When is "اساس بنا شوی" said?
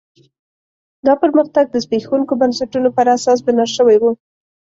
3.15-3.97